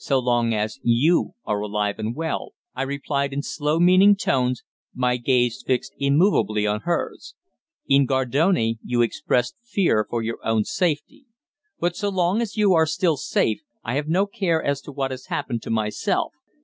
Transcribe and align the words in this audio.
"So 0.00 0.18
long 0.18 0.52
as 0.54 0.80
you 0.82 1.34
are 1.44 1.60
alive 1.60 2.00
and 2.00 2.12
well," 2.16 2.50
I 2.74 2.82
replied 2.82 3.32
in 3.32 3.44
slow, 3.44 3.78
meaning 3.78 4.16
tones, 4.16 4.64
my 4.92 5.18
gaze 5.18 5.62
fixed 5.64 5.92
immovably 6.00 6.66
on 6.66 6.80
hers. 6.80 7.36
"In 7.86 8.04
Gardone 8.04 8.80
you 8.82 9.02
expressed 9.02 9.54
fear 9.62 10.04
for 10.10 10.20
your 10.20 10.44
own 10.44 10.64
safety, 10.64 11.26
but 11.78 11.94
so 11.94 12.08
long 12.08 12.40
as 12.42 12.56
you 12.56 12.74
are 12.74 12.86
still 12.86 13.16
safe 13.16 13.60
I 13.84 13.94
have 13.94 14.08
no 14.08 14.26
care 14.26 14.60
as 14.60 14.80
to 14.80 14.90
what 14.90 15.12
has 15.12 15.26
happened 15.26 15.62
to 15.62 15.70
myself." 15.70 16.32